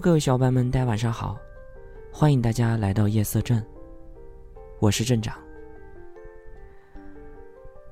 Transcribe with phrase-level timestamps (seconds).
[0.00, 1.36] 各位小伙伴们，大家晚上好！
[2.12, 3.60] 欢迎大家来到夜色镇，
[4.78, 5.36] 我是镇长。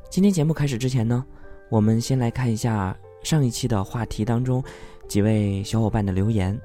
[0.09, 1.27] 今天节目开始之前呢，
[1.69, 4.63] 我们先来看一下上一期的话题当中
[5.09, 6.57] 几位小伙伴的留言。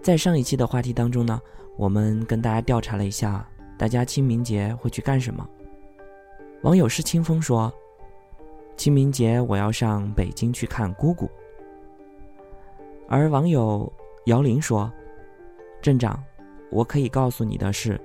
[0.00, 1.40] 在上一期的话题当中呢，
[1.76, 3.44] 我们跟大家调查了一下，
[3.76, 5.44] 大家清明节会去干什么？
[6.62, 7.72] 网友是清风说
[8.76, 11.28] ：“清明节我要上北京去看姑姑。”
[13.12, 13.92] 而网友
[14.24, 14.90] 姚林说
[15.82, 16.18] ：“镇长，
[16.70, 18.00] 我可以告诉你的是，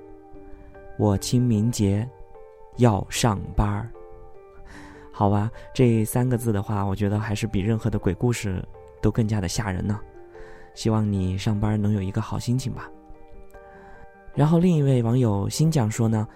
[0.98, 2.06] 我清明节
[2.76, 3.88] 要上班儿。
[5.10, 8.62] 好吧，这三个字的话，我觉得还是比任何的鬼故事
[9.00, 9.98] 都更加的吓人呢。
[10.74, 12.90] 希望你上班能有一个好心情吧。”
[14.36, 16.28] 然后另一位网友新讲说呢，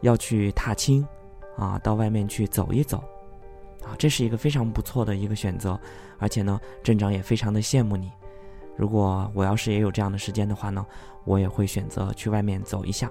[0.00, 1.06] 要去踏青，
[1.58, 3.04] 啊，到外面去走一走。
[3.86, 5.78] 啊，这是一个非常不错的一个选择，
[6.18, 8.10] 而且呢，镇长也非常的羡慕你。
[8.76, 10.84] 如果我要是也有这样的时间的话呢，
[11.24, 13.08] 我也会选择去外面走一下。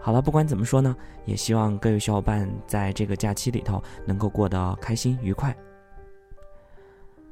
[0.00, 5.56] 好了，不管怎么说呢，也希望各位小伙伴在这个假期里头能够过得开心愉快。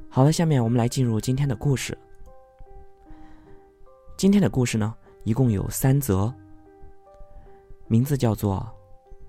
[0.07, 1.97] 好了，下面我们来进入今天的故事。
[4.15, 6.33] 今天的故事呢，一共有三则，
[7.87, 8.65] 名字叫做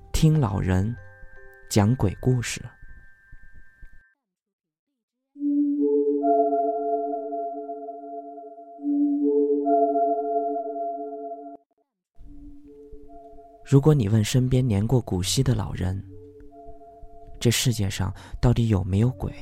[0.12, 0.95] 《听老人
[1.69, 2.61] 讲鬼故事》。
[13.72, 15.99] 如果你问身边年过古稀的老人，
[17.41, 19.33] 这世界上到底有没有鬼？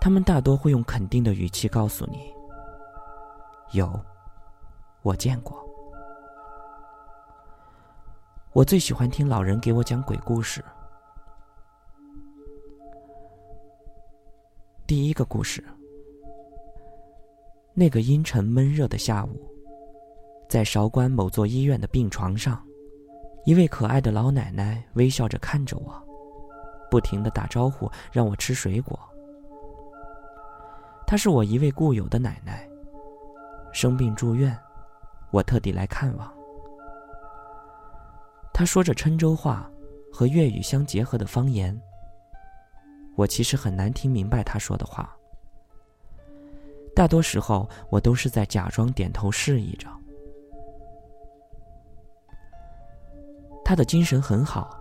[0.00, 2.32] 他们大多会用肯定的语气告诉你
[3.76, 3.92] ：“有，
[5.02, 5.60] 我见过。”
[8.54, 10.64] 我最喜欢听老人给我讲鬼故事。
[14.86, 15.60] 第一个故事，
[17.74, 19.44] 那个阴沉闷热的下午，
[20.48, 22.64] 在韶关某座医院的病床上。
[23.46, 25.94] 一位可爱的老奶奶微笑着看着我，
[26.90, 28.98] 不停的打招呼，让我吃水果。
[31.06, 32.68] 她是我一位故友的奶奶，
[33.72, 34.58] 生病住院，
[35.30, 36.28] 我特地来看望。
[38.52, 39.70] 她说着郴州话
[40.12, 41.80] 和粤语相结合的方言，
[43.14, 45.16] 我其实很难听明白她说的话。
[46.96, 49.88] 大多时候，我都是在假装点头示意着。
[53.66, 54.78] 他的精神很好，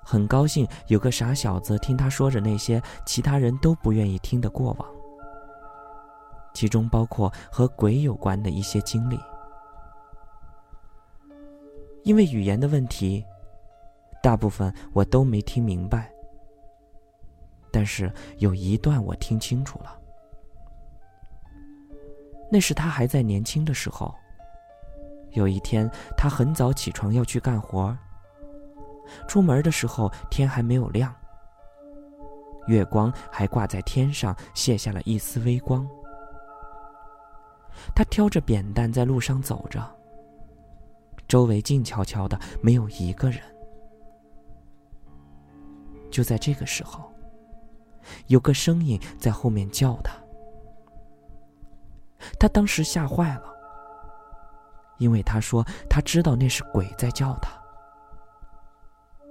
[0.00, 4.88] 很高兴有个傻小子听他说着那些其他人都不愿意听的过往，
[6.54, 9.18] 其中包括和鬼有关的一些经历。
[12.04, 13.24] 因为语言的问题，
[14.22, 16.08] 大部分我都没听明白，
[17.72, 18.08] 但是
[18.38, 20.00] 有一段我听清楚了。
[22.52, 24.14] 那是他还在年轻的时候。
[25.36, 27.96] 有一天，他很早起床要去干活。
[29.28, 31.14] 出门的时候，天还没有亮，
[32.66, 35.86] 月光还挂在天上，卸下了一丝微光。
[37.94, 39.84] 他挑着扁担在路上走着，
[41.28, 43.40] 周围静悄悄的，没有一个人。
[46.10, 47.12] 就在这个时候，
[48.28, 50.16] 有个声音在后面叫他，
[52.40, 53.55] 他当时吓坏了。
[54.98, 57.50] 因为他说他知道那是鬼在叫他，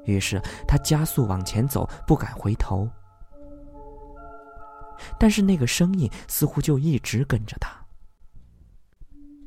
[0.06, 2.88] 于是他加速往前走，不敢回头。
[5.20, 7.76] 但是那个声音似乎就一直跟着他，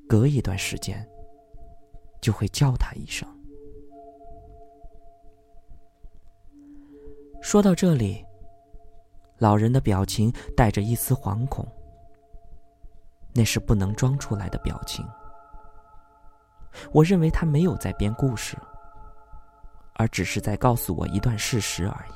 [0.09, 1.09] 隔一段时间
[2.21, 3.27] 就会叫他一声。
[7.41, 8.23] 说到这里，
[9.39, 11.67] 老人的表情带着一丝惶恐，
[13.33, 15.07] 那是不能装出来的表情。
[16.93, 18.57] 我认为他没有在编故事，
[19.95, 22.13] 而只是在告诉我一段事实而已。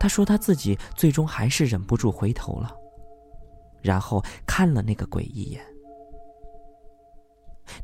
[0.00, 2.72] 他说他自己最终还是忍不住回头了，
[3.82, 5.60] 然后看了那个鬼一眼。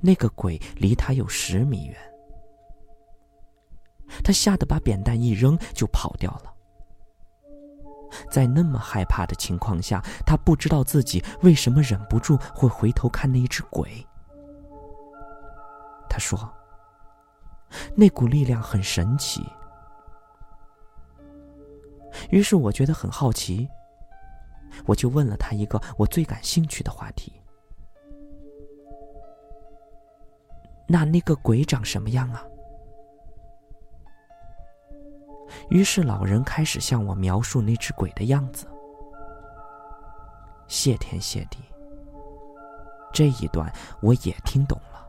[0.00, 1.96] 那个鬼离他有十米远，
[4.22, 6.53] 他吓得把扁担一扔就跑掉了。
[8.30, 14.06] 在那么害怕的情况下，他不知道自己为什么忍不住会回头看那一只鬼。
[16.08, 16.38] 他说
[17.96, 19.44] ：“那股力量很神奇。”
[22.30, 23.68] 于是我觉得很好奇，
[24.86, 27.32] 我就问了他一个我最感兴趣的话题
[30.86, 32.44] ：“那那个鬼长什么样啊？”
[35.68, 38.66] 于是老人开始向我描述那只鬼的样子。
[40.66, 41.58] 谢天谢地，
[43.12, 45.06] 这一段我也听懂了。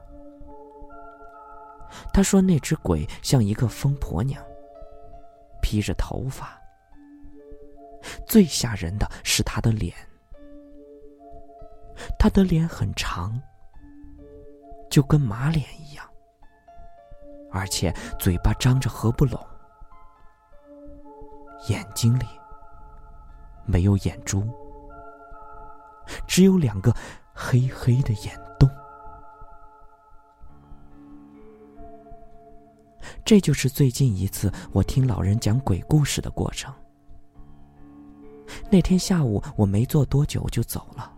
[2.13, 4.43] 他说那只鬼像一个疯婆娘，
[5.61, 6.59] 披着头发。
[8.27, 9.95] 最吓人的是他的脸，
[12.19, 13.41] 他的脸很长，
[14.89, 16.05] 就跟马脸一样，
[17.51, 19.43] 而且嘴巴张着合不拢，
[21.68, 22.25] 眼睛里
[23.66, 24.44] 没有眼珠，
[26.28, 26.94] 只有两个
[27.34, 28.69] 黑黑的眼洞。
[33.24, 36.72] 这就是最近一次我听老人讲鬼故事的过程。
[38.69, 41.12] 那天下午，我没坐多久就走了。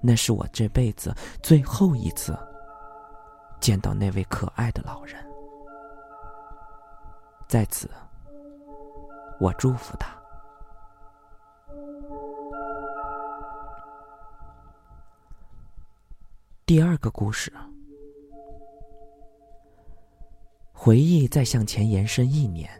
[0.00, 2.36] 那是我这辈子最后一次
[3.60, 5.24] 见到那位可爱的老人。
[7.46, 7.88] 在此，
[9.42, 10.16] 我祝福他。
[16.64, 17.52] 第二个故事，
[20.72, 22.70] 回忆再向前延伸一年。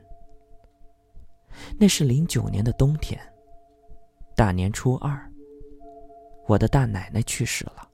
[1.81, 3.21] 那是零九年的冬天，
[4.37, 5.21] 大年初二，
[6.47, 7.89] 我的大奶奶去世了。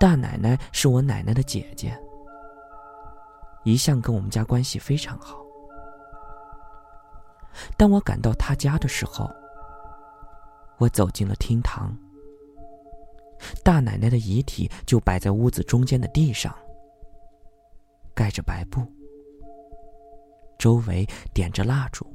[0.00, 1.94] 大奶奶是我奶奶的姐姐，
[3.62, 5.43] 一向跟我们家关系非常好。
[7.76, 9.30] 当我赶到他家的时候，
[10.78, 11.96] 我走进了厅堂，
[13.62, 16.54] 大奶奶的遗体就摆在屋子中间的地上，
[18.14, 18.80] 盖着白布。
[20.58, 22.06] 周围点着蜡烛，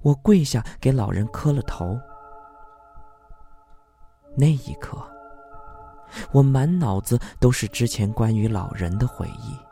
[0.00, 1.98] 我跪下给老人磕了头。
[4.36, 4.98] 那一刻，
[6.32, 9.71] 我满脑子都是之前关于老人的回忆。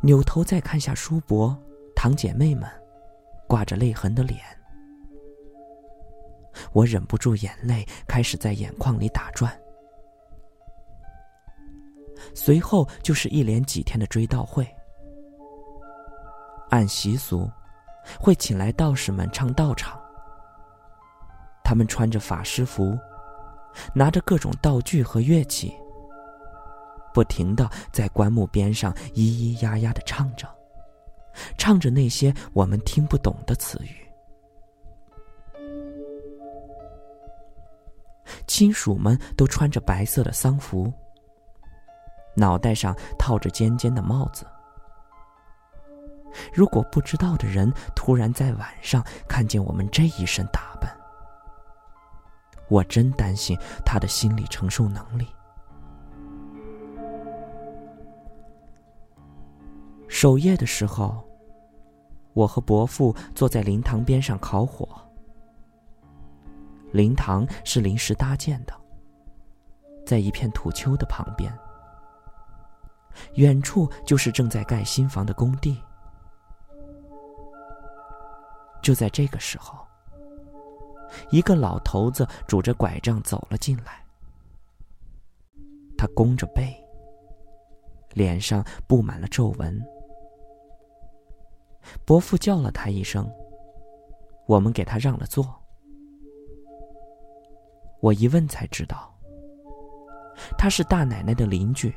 [0.00, 1.56] 扭头再看下叔伯、
[1.94, 2.70] 堂姐妹们，
[3.48, 4.40] 挂着泪痕的脸，
[6.72, 9.52] 我忍不住眼泪开始在眼眶里打转。
[12.34, 14.66] 随后就是一连几天的追悼会，
[16.70, 17.48] 按习俗，
[18.18, 20.00] 会请来道士们唱道场。
[21.62, 22.98] 他们穿着法师服，
[23.92, 25.74] 拿着各种道具和乐器，
[27.16, 30.46] 不停的在棺木边上咿咿呀呀的唱着，
[31.56, 34.06] 唱着那些我们听不懂的词语。
[38.46, 40.92] 亲属们都穿着白色的丧服。
[42.34, 44.46] 脑袋上套着尖尖的帽子。
[46.52, 50.94] 如果不知道的人突然在晚上看见我们这一身打扮，
[52.68, 53.56] 我真担心
[53.86, 55.26] 他的心理承受能力。
[60.18, 61.22] 守夜的时候，
[62.32, 64.88] 我和伯父坐在灵堂边上烤火。
[66.90, 68.72] 灵堂是临时搭建的，
[70.06, 71.52] 在一片土丘的旁边。
[73.34, 75.78] 远处就是正在盖新房的工地。
[78.80, 79.86] 就在这个时候，
[81.28, 84.02] 一个老头子拄着拐杖走了进来。
[85.94, 86.74] 他弓着背，
[88.14, 89.78] 脸上布满了皱纹。
[92.04, 93.30] 伯父叫了他一声，
[94.46, 95.46] 我们给他让了座。
[98.00, 99.12] 我一问才知道，
[100.58, 101.92] 他是大奶奶的邻居。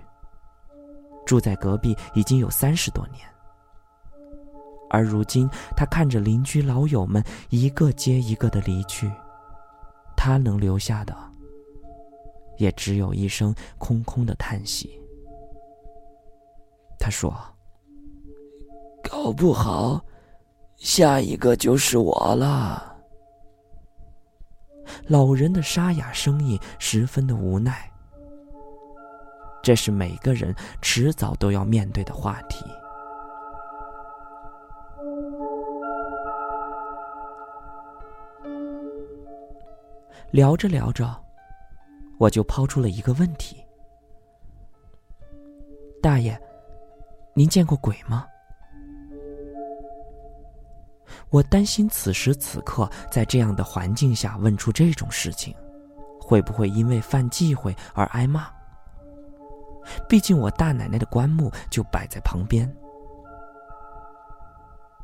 [1.25, 3.19] 住在隔壁已经有三十多年，
[4.89, 9.11] 而如今他看着邻居老友们一个接一个的离去，
[10.17, 11.15] 他能留下的
[12.57, 14.99] 也只有一声空空的叹息。
[16.97, 17.31] 他说
[19.09, 19.99] ：“搞不好，
[20.77, 22.95] 下一个就是我了。”
[25.09, 27.91] 老人的沙哑声音十分的无奈。
[29.63, 32.63] 这是每个人迟早都要面对的话题。
[40.31, 41.13] 聊着聊着，
[42.19, 43.57] 我就抛出了一个问题
[46.01, 46.39] ：“大爷，
[47.33, 48.25] 您见过鬼吗？”
[51.31, 55.55] 我担心此时此刻在这样的环境下问出这种事情，
[56.19, 58.47] 会不会因为犯忌讳而挨骂？
[60.07, 62.71] 毕竟我大奶奶的棺木就摆在旁边。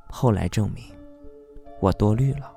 [0.09, 0.83] 后来证明，
[1.79, 2.51] 我多虑了。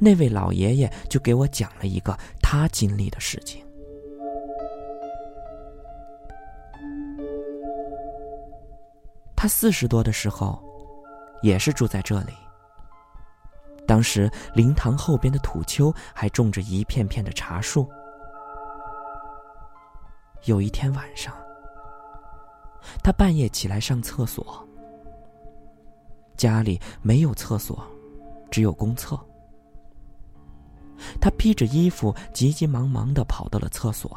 [0.00, 3.64] 那位老爷爷就给我讲了一个他经历的事情。
[9.36, 10.73] 他四十多的时候。
[11.44, 12.32] 也是住在这里。
[13.86, 17.86] 当时灵堂后边的土丘还种着一片片的茶树。
[20.44, 21.34] 有一天晚上，
[23.02, 24.66] 他半夜起来上厕所，
[26.34, 27.86] 家里没有厕所，
[28.50, 29.18] 只有公厕。
[31.20, 34.16] 他披着衣服，急急忙忙的跑到了厕所，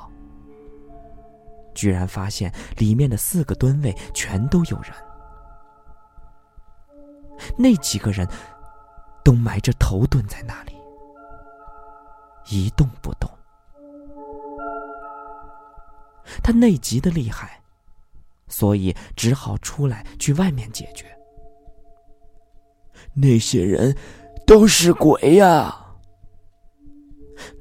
[1.75, 4.93] 居然发现里面的四个蹲位全都有人。
[7.57, 8.27] 那几个人，
[9.23, 10.73] 都埋着头蹲在那里，
[12.49, 13.29] 一动不动。
[16.43, 17.61] 他内急的厉害，
[18.47, 21.05] 所以只好出来去外面解决。
[23.13, 23.95] 那些人
[24.45, 25.85] 都是鬼呀！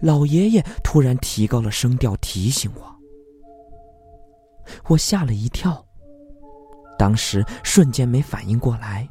[0.01, 2.97] 老爷爷突然提高了声调提醒我，
[4.89, 5.85] 我吓了一跳，
[6.99, 9.09] 当时瞬间没反应过来。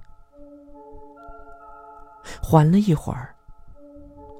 [2.41, 3.35] 缓了一会儿，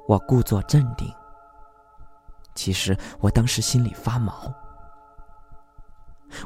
[0.07, 1.11] 我故作镇定。
[2.53, 4.53] 其实我当时心里发毛。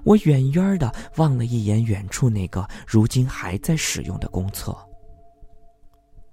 [0.04, 4.76] 我远远的望了一眼远处那个如今还在使用的公厕，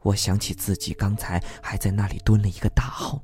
[0.03, 3.23] 我想起自己刚才还在那里蹲了一个大号，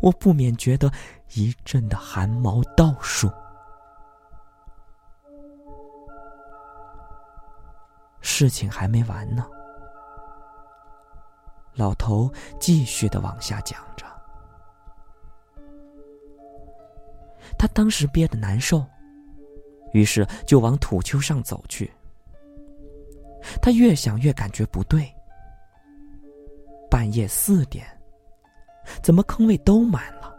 [0.00, 0.90] 我不免觉得
[1.34, 3.30] 一阵的汗毛倒竖。
[8.20, 9.46] 事情还没完呢。
[11.74, 14.06] 老头继续的往下讲着，
[17.58, 18.84] 他当时憋得难受，
[19.92, 21.92] 于是就往土丘上走去。
[23.60, 25.12] 他越想越感觉不对，
[26.90, 27.86] 半夜四点，
[29.02, 30.34] 怎么坑位都满了？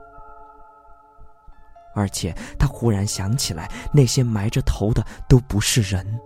[1.93, 6.19] 而且他忽然想起来，那些埋着头的都不是人，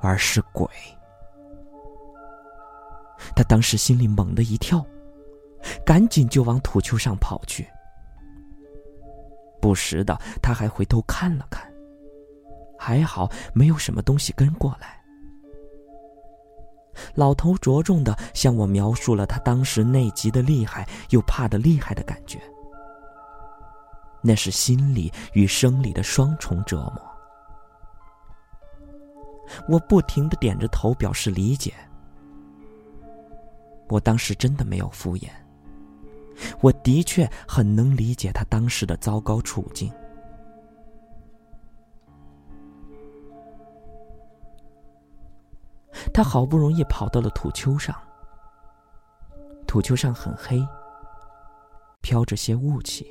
[0.00, 0.68] 而是鬼。
[3.34, 4.84] 他当时心里猛地一跳，
[5.84, 7.66] 赶紧就往土丘上跑去。
[9.60, 11.72] 不时的，他还回头看了看，
[12.78, 15.00] 还好没有什么东西跟过来。
[17.14, 22.38] 老头着重的向我描述了他当时内急的厉害又怕的厉害的感觉，
[24.20, 27.02] 那是心理与生理的双重折磨。
[29.68, 31.72] 我不停的点着头表示理解。
[33.92, 35.28] 我当时真的没有敷衍，
[36.62, 39.92] 我的确很能理解他当时的糟糕处境。
[46.14, 47.94] 他好不容易跑到了土丘上，
[49.66, 50.66] 土丘上很黑，
[52.00, 53.06] 飘着些雾气。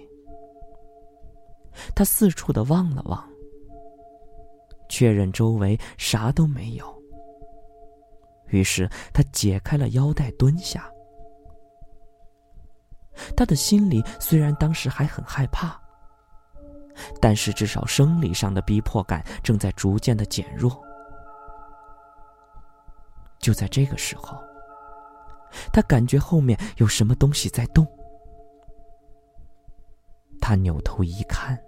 [1.96, 3.24] 他四处的望了望，
[4.90, 7.01] 确认周围啥都没有。
[8.52, 10.90] 于是他解开了腰带，蹲下。
[13.36, 15.80] 他的心里虽然当时还很害怕，
[17.20, 20.82] 但是至少生理上的逼迫感正在逐渐的减弱。
[23.40, 24.38] 就在这个时候，
[25.74, 27.86] 他感觉后面有什么东西在动。
[30.40, 31.60] 他扭头一看，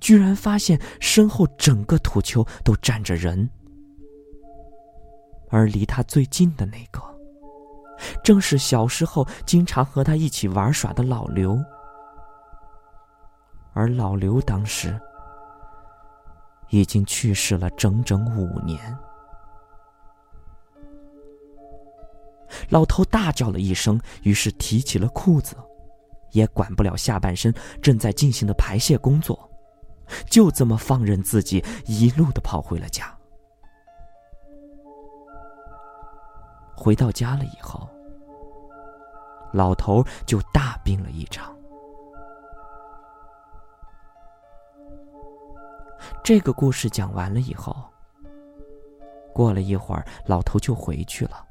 [0.00, 3.48] 居然发现身后整个土丘都站着人。
[5.48, 7.00] 而离他最近的那个，
[8.22, 11.58] 正是小时候经常和他一起玩耍的老刘。
[13.72, 14.98] 而老刘当时
[16.70, 18.96] 已经去世了整整五年。
[22.68, 25.56] 老头大叫了一声，于是提起了裤子，
[26.32, 29.48] 也管不了下半身正在进行的排泄工作，
[30.30, 33.15] 就这么放任自己一路的跑回了家。
[36.76, 37.88] 回到家了以后
[39.52, 41.56] 老头就大病了一场。
[46.22, 47.74] 这个故事讲完了以后
[49.32, 51.44] 过了一会儿老头就回去了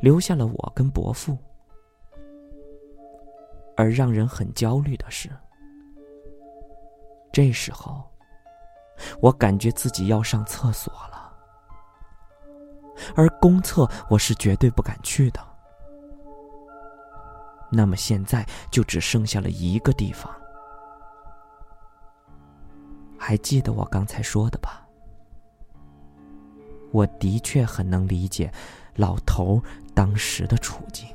[0.00, 1.36] 留下了我跟伯父。
[3.76, 5.30] 而让人很焦虑的是
[7.32, 8.02] 这时候
[9.20, 11.17] 我感觉自己要上厕所了。
[13.16, 15.40] 而公厕我是绝对不敢去的。
[17.70, 20.34] 那么现在就只剩下了一个地方。
[23.18, 24.86] 还记得我刚才说的吧？
[26.90, 28.50] 我的确很能理解
[28.94, 29.62] 老头
[29.94, 31.06] 当时的处境。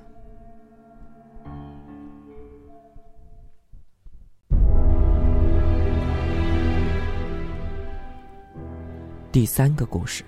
[9.32, 10.24] 第三个故事：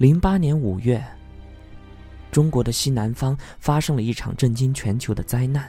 [0.00, 0.98] 零八年五月，
[2.32, 5.68] 中国的西南方发生了一场震惊全球的灾难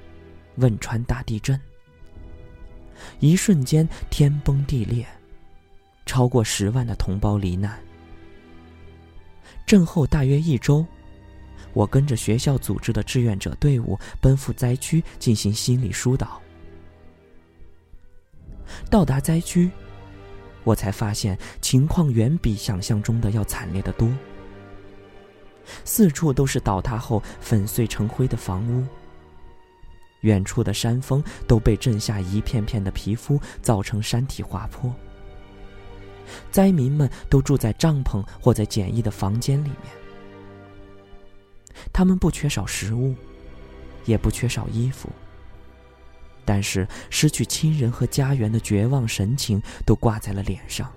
[0.56, 1.60] ——汶川大地震。
[3.20, 5.06] 一瞬间，天崩地裂，
[6.06, 7.78] 超过十万的同胞罹难。
[9.66, 10.82] 震后大约一周，
[11.74, 16.40] 我跟着学校组织的志愿者队伍奔赴灾区进行心理疏导。
[18.88, 19.70] 到达灾区，
[20.66, 24.10] 我才发现情况远比想象中的要惨烈得多。
[25.84, 28.84] 四处都是倒塌后粉碎成灰的房屋。
[30.22, 34.92] 远处的山峰都被震下一片片的皮肤，造成山体滑坡。
[36.50, 39.82] 灾民们都住在帐篷或在简易的房间里面。
[41.92, 43.14] 他们不缺少食物，
[44.04, 45.08] 也不缺少衣服，
[46.46, 50.90] 但是失去亲人和家园的绝望神情都挂在了脸上，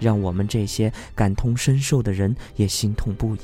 [0.00, 3.40] 让我们这些感同身受的人也心痛不已。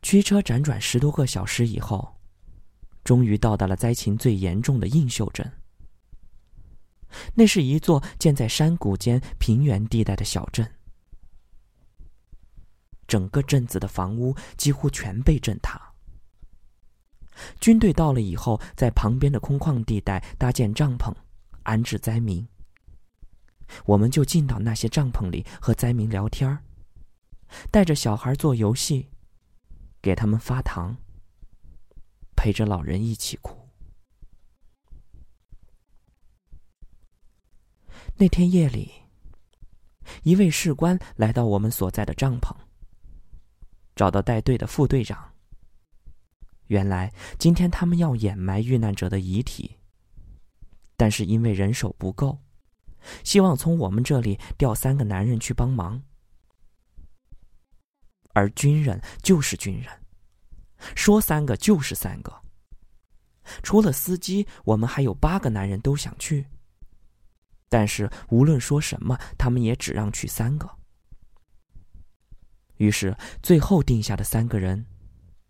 [0.00, 2.16] 驱车辗转十多个小时以后，
[3.04, 5.52] 终于到达了灾情最严重的映秀镇。
[7.34, 10.68] 那是一座建在山谷间平原地带的小镇，
[13.06, 15.80] 整个镇子的房屋几乎全被震塌。
[17.60, 21.14] 军队到了以后，在旁边的空旷地带搭建帐篷，
[21.62, 22.46] 安置灾民。
[23.84, 26.62] 我们就进到那些帐篷里和灾民聊天儿
[27.70, 29.08] 带着小孩做游戏。
[30.02, 30.96] 给他们发糖，
[32.36, 33.68] 陪着老人一起哭。
[38.14, 38.92] 那天夜里，
[40.22, 42.54] 一位士官来到我们所在的帐篷，
[43.96, 45.32] 找到带队的副队长。
[46.66, 49.76] 原来今天他们要掩埋遇难者的遗体，
[50.96, 52.38] 但是因为人手不够，
[53.24, 56.00] 希望从我们这里调三个男人去帮忙。
[58.34, 59.90] 而军人就是军人，
[60.94, 62.42] 说三个就是三个。
[63.62, 66.44] 除了司机，我们还有八个男人都想去。
[67.68, 70.75] 但是无论说什么，他们也只让去三个。
[72.76, 74.84] 于是最后定下的三个人，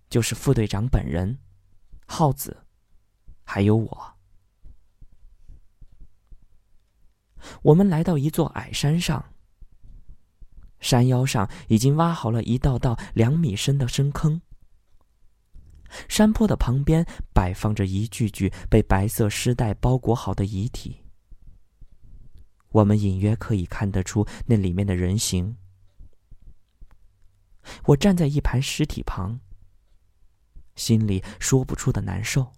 [0.08, 1.38] 就是副队长本人、
[2.06, 2.56] 耗子，
[3.44, 4.14] 还有我。
[7.62, 9.32] 我们来到一座矮山上。
[10.78, 14.40] 山腰上已经挖好了一道道两米深的深坑，
[16.08, 21.02] 山坡的旁边摆放着一具具被白色尸袋包裹好的遗体。
[22.68, 25.56] 我们隐约可以看得出那里面的人形。
[27.84, 29.40] 我站在一排尸体旁，
[30.74, 32.52] 心里说不出的难受。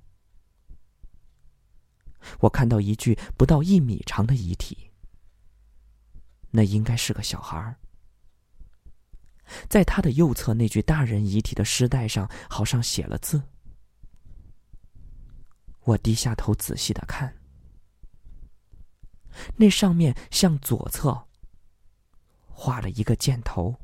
[2.40, 4.90] 我看到一具不到一米长的遗体，
[6.50, 7.76] 那应该是个小孩儿。
[9.68, 13.42] 在他的右侧，那具大人遗体的尸袋上好像写了字。
[15.84, 17.34] 我低下头仔细的看，
[19.56, 21.28] 那上面向左侧
[22.44, 23.74] 画了一个箭头，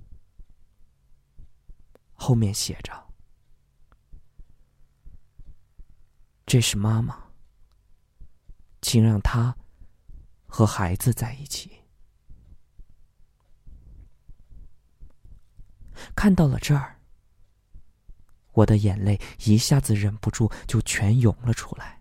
[2.25, 2.91] 后面写着
[6.47, 7.23] ：“这是妈妈，
[8.81, 9.55] 请让她
[10.47, 11.71] 和孩子在一起。”
[16.17, 16.99] 看到了这儿，
[18.53, 22.01] 我的眼泪一下子忍不住就全涌了出来。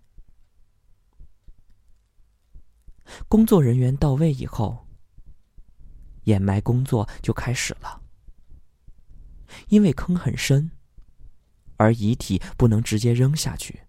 [3.27, 4.87] 工作人员到位以后，
[6.23, 8.02] 掩埋工作就开始了。
[9.67, 10.69] 因为坑很深，
[11.77, 13.81] 而遗体不能直接扔下去，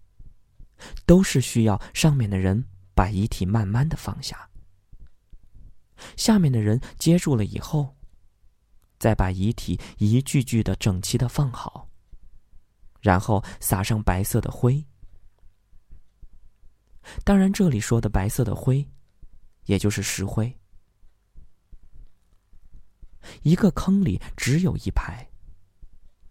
[1.05, 4.49] 都是需要上面的人把遗体慢慢的放下，
[6.17, 7.95] 下面的人接住了以后。
[8.97, 11.87] 再把遗体一具具的整齐的放好，
[13.01, 14.83] 然后撒上白色的灰。
[17.23, 18.89] 当然，这里说的白色的灰，
[19.65, 20.57] 也就是石灰。
[23.43, 25.27] 一个坑里只有一排，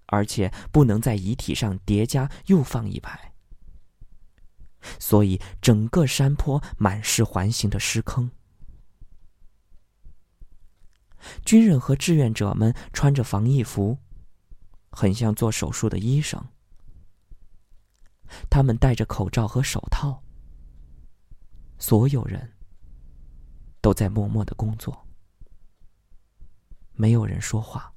[0.07, 3.33] 而且不能在遗体上叠加又放一排，
[4.99, 8.31] 所以整个山坡满是环形的尸坑。
[11.45, 13.97] 军人和志愿者们穿着防疫服，
[14.91, 16.45] 很像做手术的医生。
[18.51, 20.23] 他们戴着口罩和手套，
[21.79, 22.53] 所有人
[23.81, 25.07] 都在默默的工作。
[26.93, 27.94] 没有人说话，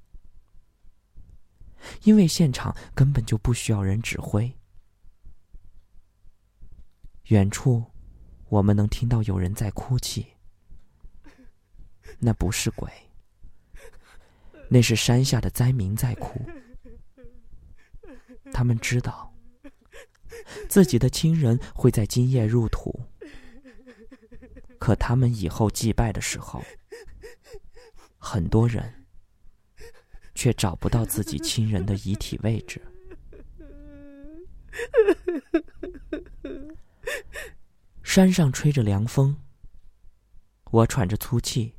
[2.03, 4.51] 因为现场根本就不需要人指挥。
[7.25, 7.83] 远处，
[8.49, 10.25] 我们能听到有人在哭泣，
[12.19, 12.89] 那不是鬼，
[14.69, 16.41] 那是山下的灾民在哭。
[18.53, 19.33] 他们知道，
[20.69, 22.97] 自己的亲人会在今夜入土，
[24.79, 26.63] 可他们以后祭拜的时候。
[28.17, 28.96] 很多人
[30.37, 32.79] 却找不到自己亲人的遗体位置。
[38.03, 39.35] 山上吹着凉风，
[40.69, 41.73] 我喘着粗气，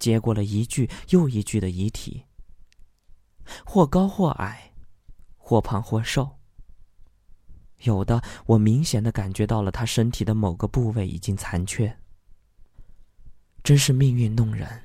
[0.00, 2.24] 接过了一具又一具的遗体，
[3.64, 4.72] 或高或矮，
[5.36, 6.40] 或胖或瘦。
[7.82, 11.96] 有的，我明显的感觉到了他身体的某个部位已经残缺。
[13.62, 14.82] 真是命运弄人。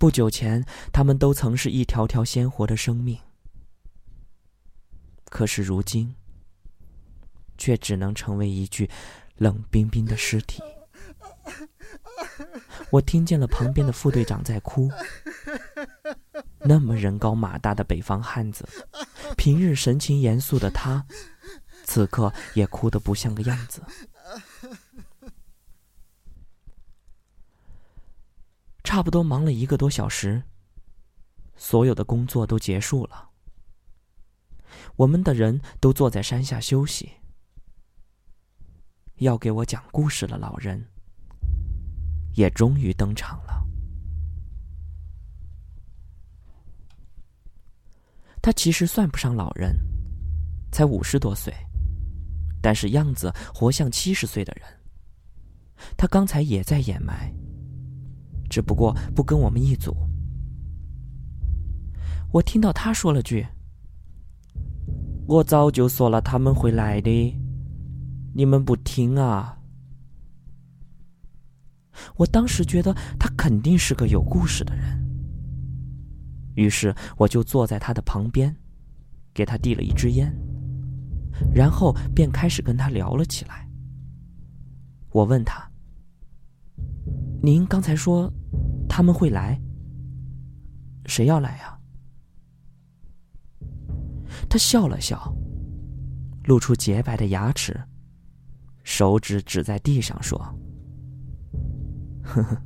[0.00, 3.18] 不久前，他们都曾是一条条鲜活的生命，
[5.26, 6.14] 可是如今，
[7.58, 8.88] 却只能成为一具
[9.36, 10.62] 冷冰冰的尸体。
[12.88, 14.90] 我听见了旁边的副队长在哭。
[16.60, 18.66] 那么人高马大的北方汉子，
[19.36, 21.04] 平日神情严肃的他，
[21.84, 23.82] 此刻也哭得不像个样子。
[28.90, 30.42] 差不多忙了一个多小时，
[31.54, 33.30] 所有的工作都结束了。
[34.96, 37.08] 我们的人都坐在山下休息。
[39.18, 40.84] 要给我讲故事的老人
[42.34, 43.64] 也终于登场了。
[48.42, 49.72] 他其实算不上老人，
[50.72, 51.54] 才五十多岁，
[52.60, 54.66] 但是样子活像七十岁的人。
[55.96, 57.32] 他刚才也在掩埋。
[58.50, 59.96] 只不过不跟我们一组。
[62.32, 63.46] 我听到他说了句
[65.26, 67.34] ：“我早就说了他们会来的，
[68.34, 69.56] 你们不听啊。”
[72.16, 74.84] 我当时觉得他肯定是个有故事的人，
[76.54, 78.54] 于是我就坐在他的旁边，
[79.32, 80.34] 给他递了一支烟，
[81.54, 83.68] 然后便开始跟他聊了起来。
[85.10, 85.69] 我问他。
[87.42, 88.30] 您刚才说
[88.88, 89.58] 他们会来，
[91.06, 91.78] 谁要来呀？
[94.48, 95.34] 他笑了笑，
[96.44, 97.82] 露出洁白的牙齿，
[98.84, 100.38] 手指指在地上说
[102.22, 102.62] ：“呵呵，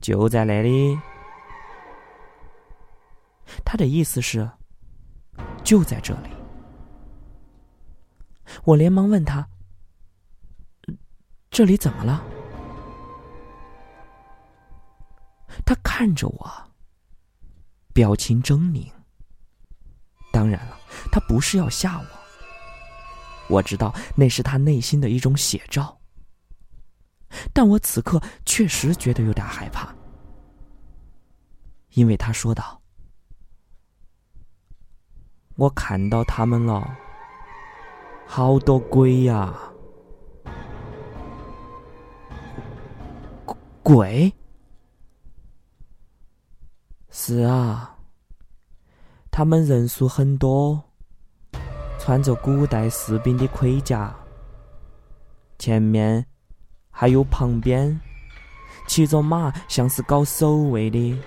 [0.00, 0.98] 就在那里。”
[3.64, 4.50] 他的意思是，
[5.64, 6.28] 就在这里。
[8.64, 9.48] 我连忙问他
[11.50, 12.22] ：“这里怎么了？”
[15.64, 16.50] 他看着我，
[17.94, 18.90] 表情狰狞。
[20.32, 20.76] 当然了，
[21.10, 22.04] 他不是要吓我。
[23.48, 25.98] 我知道那是他内心的一种写照，
[27.52, 29.94] 但我此刻确实觉得有点害怕，
[31.90, 32.82] 因为他说道
[35.56, 36.96] ：“我看到他们了，
[38.26, 39.56] 好多鬼呀，
[43.82, 44.32] 鬼。”
[47.18, 47.96] 是啊，
[49.30, 50.80] 他们人数很多，
[51.98, 54.14] 穿着古代士兵的盔甲，
[55.58, 56.24] 前面
[56.90, 57.98] 还有旁边
[58.86, 61.18] 骑着马，像是搞守卫的，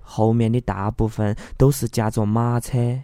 [0.00, 2.98] 后面的大部分都是驾着马车，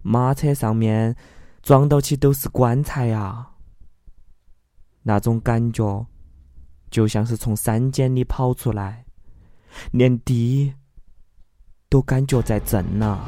[0.00, 1.14] 马车上面
[1.62, 3.46] 装到起都是棺材呀，
[5.02, 6.06] 那种感觉
[6.90, 9.04] 就像是从山间里跑出来。
[9.90, 10.72] 连地
[11.88, 13.18] 都感觉在震呐！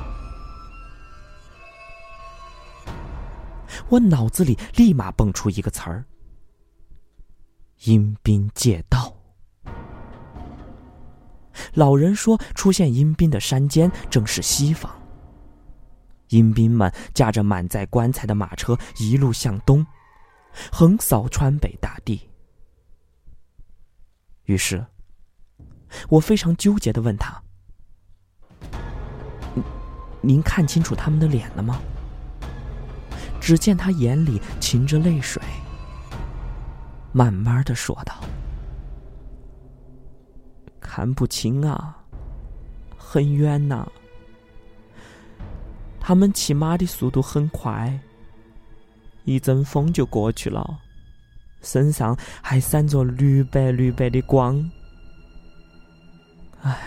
[3.88, 6.04] 我脑子里立马蹦出一个词儿：
[7.84, 9.14] 阴兵借道。
[11.72, 14.90] 老人说，出现阴兵的山间正是西方，
[16.28, 19.84] 阴兵们驾着满载棺材的马车，一路向东，
[20.72, 22.20] 横扫川北大地。
[24.44, 24.84] 于是，
[26.08, 27.42] 我非常纠结的问他
[30.22, 31.80] ：“您看清楚他们的脸了吗？”
[33.40, 35.42] 只见他眼里噙着泪水，
[37.12, 38.14] 慢慢的说道
[40.80, 41.98] ：“看不清啊，
[42.96, 43.86] 很远呐。
[46.00, 47.98] 他们骑马的速度很快，
[49.24, 50.80] 一阵风就过去了。”
[51.60, 54.70] 身上还闪着绿白绿白的光，
[56.64, 56.78] 唉，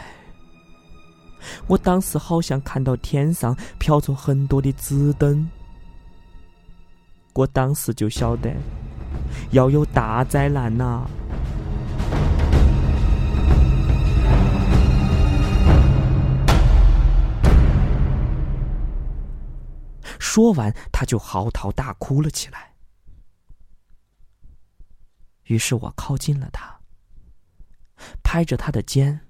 [1.68, 5.48] 我当时好像看到天上飘着很多的紫灯，
[7.34, 8.52] 我当时就晓得
[9.52, 11.08] 要有大灾难呐！
[20.20, 22.74] 说完，他就嚎啕大哭了起来。
[25.44, 26.80] 于是我靠近了他，
[28.24, 29.27] 拍着他的肩，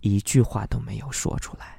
[0.00, 1.78] 一句话都没有说出来。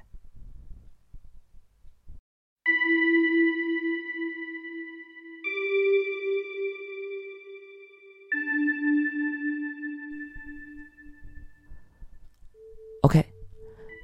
[13.04, 13.26] OK，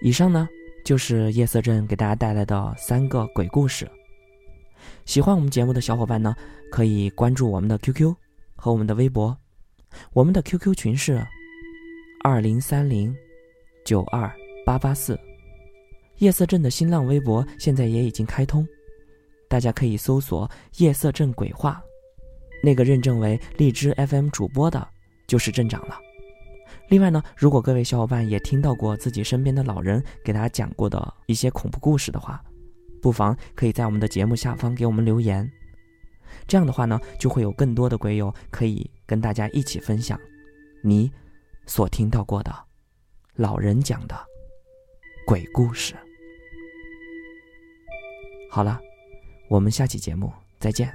[0.02, 0.50] 以上呢
[0.84, 3.90] 就是夜色镇给大家带来的三个鬼故事。
[5.06, 6.36] 喜欢我们节目的小伙伴呢，
[6.72, 8.16] 可以关注我们的 QQ
[8.56, 9.38] 和我们的微博。
[10.14, 11.26] 我们的 QQ 群是
[12.24, 13.16] 二零三零
[13.88, 14.30] 九二
[14.66, 15.18] 八八四。
[16.18, 18.68] 夜色镇的新浪微博现在也已经开通，
[19.48, 21.82] 大家可以搜索“夜色镇鬼话”，
[22.62, 24.86] 那个认证为荔枝 FM 主播的，
[25.26, 25.98] 就是镇长了。
[26.90, 32.44] 另外呢，如果各位小伙伴也听到过自己身边的老人给大家讲过的一些恐怖故事的话，
[33.02, 35.50] 不妨可以在我们的节目下方给我们留言，
[36.46, 40.20] 这样的话呢，就会有更多的鬼友可以跟大家一起分享
[40.84, 41.10] 你
[41.66, 42.54] 所听到过的
[43.38, 44.16] 老人讲的
[45.28, 45.94] 鬼故事。
[48.50, 48.82] 好了，
[49.48, 50.92] 我们下期节目再见。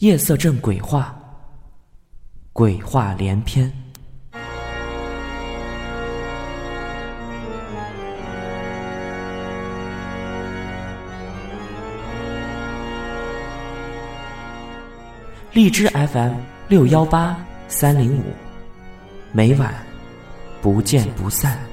[0.00, 1.18] 夜色镇鬼话，
[2.52, 3.72] 鬼话连篇。
[15.58, 16.34] 荔枝 FM
[16.68, 18.22] 六幺八三零五，
[19.32, 19.74] 每晚
[20.62, 21.67] 不见不散。